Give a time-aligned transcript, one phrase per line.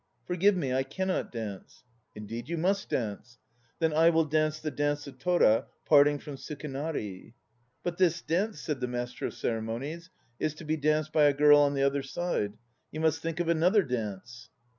[0.25, 1.83] "Forgive me, I cannot dance."
[2.15, 3.37] "Indeed you must dance."
[3.77, 7.33] "Then I will dance the 'Dance of Tora Parting from Sukenari.'"
[7.83, 10.09] "But this dance," said the master of ceremonies,
[10.39, 12.53] "is to be dai by a girl on the other side.
[12.91, 14.49] You must think of another dance."